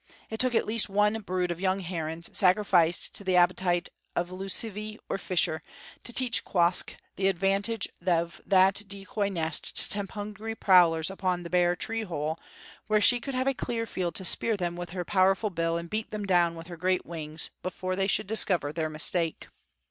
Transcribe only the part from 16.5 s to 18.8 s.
with her great wings before they should discover